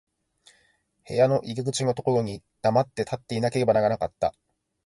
[1.07, 4.33] 部屋の入口のところに黙って立っていなければならなかった。